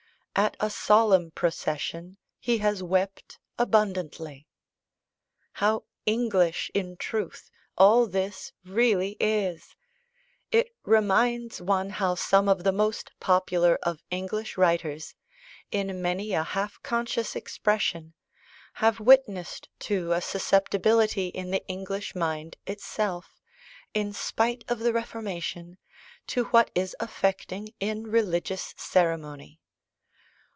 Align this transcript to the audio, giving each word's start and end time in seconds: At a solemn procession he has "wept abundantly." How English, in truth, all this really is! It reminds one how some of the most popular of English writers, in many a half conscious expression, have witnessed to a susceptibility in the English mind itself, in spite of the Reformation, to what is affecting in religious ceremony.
At 0.33 0.55
a 0.61 0.69
solemn 0.69 1.31
procession 1.31 2.17
he 2.39 2.59
has 2.59 2.81
"wept 2.81 3.37
abundantly." 3.59 4.47
How 5.51 5.83
English, 6.05 6.71
in 6.73 6.95
truth, 6.95 7.51
all 7.77 8.07
this 8.07 8.53
really 8.63 9.17
is! 9.19 9.75
It 10.49 10.73
reminds 10.85 11.61
one 11.61 11.89
how 11.89 12.15
some 12.15 12.47
of 12.47 12.63
the 12.63 12.71
most 12.71 13.11
popular 13.19 13.77
of 13.83 14.01
English 14.09 14.55
writers, 14.57 15.15
in 15.69 16.01
many 16.01 16.31
a 16.33 16.43
half 16.43 16.81
conscious 16.81 17.35
expression, 17.35 18.13
have 18.75 19.01
witnessed 19.01 19.67
to 19.79 20.13
a 20.13 20.21
susceptibility 20.21 21.27
in 21.27 21.51
the 21.51 21.63
English 21.67 22.15
mind 22.15 22.55
itself, 22.65 23.41
in 23.93 24.13
spite 24.13 24.63
of 24.69 24.79
the 24.79 24.93
Reformation, 24.93 25.77
to 26.27 26.45
what 26.45 26.71
is 26.73 26.95
affecting 27.01 27.73
in 27.81 28.07
religious 28.07 28.73
ceremony. 28.77 29.57